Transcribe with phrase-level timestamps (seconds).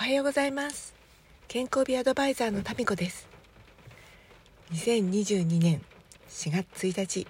[0.00, 0.94] はようございます。
[1.48, 3.28] 健康美アドバイザーのタミコです。
[4.72, 5.82] 2022年
[6.28, 7.26] 4月1日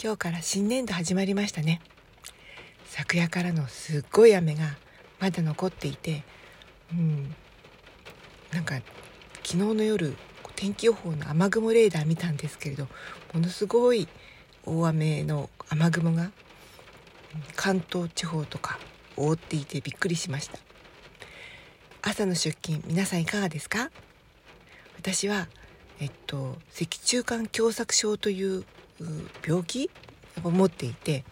[0.00, 1.80] 今日から新年度始まりましたね。
[2.84, 4.76] 昨夜からのすっごい雨が
[5.20, 6.22] まだ残っていて
[6.92, 7.34] うん
[8.52, 8.74] なんか
[9.42, 10.14] 昨日の夜
[10.54, 12.88] 天気予報の雨雲レーダー見たんですけれど
[13.32, 14.06] ものすごい
[14.66, 16.30] 大雨の雨雲が
[17.56, 18.78] 関東地方とか
[19.16, 20.65] 覆っていてびっくりしました。
[22.08, 23.90] 朝の出勤皆さんいかがですか？
[24.96, 25.48] 私は
[25.98, 28.64] えっと脊柱管狭窄症という
[29.44, 29.90] 病気
[30.44, 31.24] を持っていて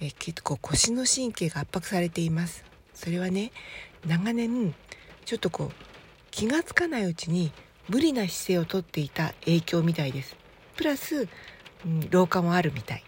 [0.00, 2.64] え結構腰の神経が圧迫されています。
[2.92, 3.52] それはね
[4.04, 4.74] 長年
[5.24, 5.72] ちょっとこう
[6.32, 7.52] 気がつかないうちに
[7.88, 10.34] 無理な姿勢をとっていた影響みたいです。
[10.74, 11.28] プラス、
[11.86, 13.04] うん、老化もあるみたい。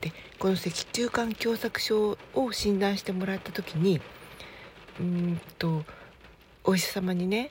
[0.00, 4.00] でこの脊柱管狭窄症を診断してもらった時に
[4.98, 5.84] うんと
[6.64, 7.50] お医者様にね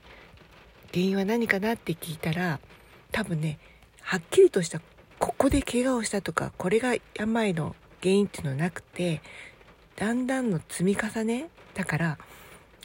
[0.93, 2.59] 原因は何かなって聞いたら
[3.11, 3.59] 多分ね
[4.01, 4.81] はっきりとした
[5.19, 9.21] ここで怪我をしたとかこれが病の原因っていうのはなくて
[9.95, 12.17] だんだんの積み重ねだから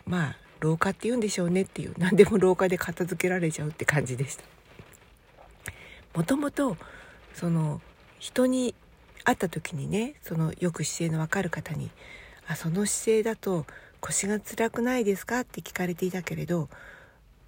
[0.07, 4.45] まあ老化って言うんでしょうねっていう何でも老化で片付けられちゃうって感じでした。
[6.15, 6.77] もともと
[7.35, 7.81] その
[8.19, 8.75] 人に
[9.25, 11.91] 会った時にねそのよく姿勢の分かる方に
[12.47, 13.67] 「あその姿勢だと
[14.01, 16.69] 腰が辛くないですか?」って聞かれていたけれど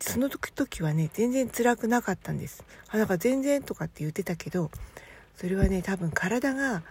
[0.00, 2.64] その時はね全然辛くなかったんです。
[2.88, 4.70] あなんか全然とかって言ってたけど
[5.36, 6.82] それはね多分体が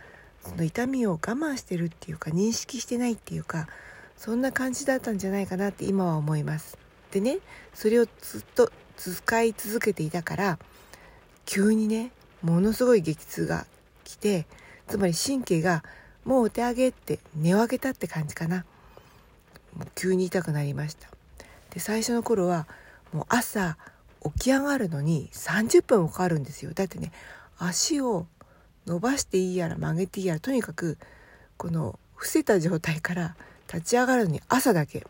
[0.44, 3.68] その痛みを我慢してるっていうか認識してないっていうか
[4.18, 6.78] そんな感じだったんじゃないかなって今は思います。
[7.12, 7.40] でね
[7.74, 10.60] それをずっと使い続けていたから
[11.46, 12.12] 急にね
[12.42, 13.66] ものすごい激痛が
[14.04, 14.46] 来て
[14.88, 15.84] つまり神経が
[16.26, 18.66] もうお手上げって寝を上げたって感じかな。
[19.94, 21.10] 急に痛くなりました。
[21.70, 22.68] で最初の頃は
[23.14, 23.78] もう朝
[24.24, 26.72] 起き上がるのに30分もかかるんですよ。
[26.74, 27.12] だってね
[27.58, 28.26] 足を
[28.88, 30.98] 伸ばしていいやら曲げていいやらとにかく
[31.58, 33.36] この伏せた状態から
[33.72, 35.06] 立ち上がるのに朝だけ。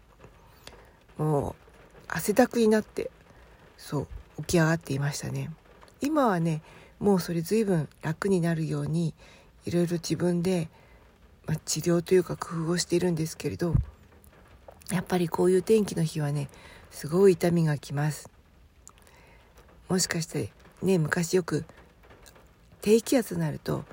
[1.17, 1.55] もう
[2.09, 3.09] 汗だくになって
[3.77, 4.07] そう
[4.41, 5.49] 起き上がっていましたね。
[6.01, 6.61] 今はね
[6.99, 9.13] もうそれ随分楽になるように
[9.65, 10.69] いろいろ自分で、
[11.47, 13.75] まあ、治療というか工夫をしているんですけれど
[14.91, 16.49] やっぱりこういう天気の日はね
[16.91, 18.29] すごい痛みがきます。
[19.89, 20.51] もしかして
[20.81, 21.65] ね昔よく
[22.81, 23.83] 低気圧になると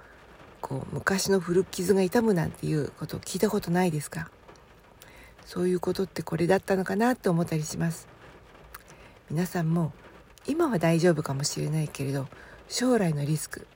[0.61, 4.31] こう昔の古傷が痛むなんていうことを聞いたことないですか？
[5.45, 8.07] そういうことってこれだったのかなって思ったりします。
[9.31, 9.93] 皆さんも
[10.47, 12.29] 今は大丈夫かもしれないけれど
[12.69, 13.67] 将来のリスク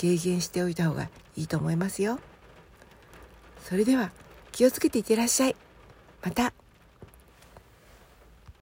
[0.00, 2.18] 軽減しておいた方がいいと思いますよ。
[3.62, 4.10] それでは
[4.50, 5.56] 気をつけていってらっしゃい。
[6.22, 6.52] また。